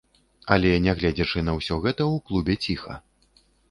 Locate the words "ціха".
2.67-3.03